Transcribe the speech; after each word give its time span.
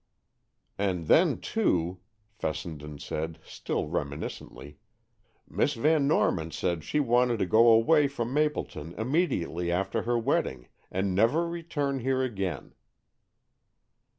"And 0.79 1.05
then, 1.05 1.39
too," 1.39 1.99
Fessenden 2.31 2.97
said, 2.97 3.37
still 3.45 3.85
reminiscently, 3.87 4.79
"Miss 5.47 5.75
Van 5.75 6.07
Norman 6.07 6.49
said 6.49 6.83
she 6.83 6.99
wanted 6.99 7.37
to 7.37 7.45
go 7.45 7.67
away 7.67 8.07
from 8.07 8.33
Mapleton 8.33 8.95
immediately 8.95 9.71
after 9.71 10.01
her 10.01 10.17
wedding, 10.17 10.69
and 10.89 11.13
never 11.13 11.47
return 11.47 11.99
here 11.99 12.23
again." 12.23 12.73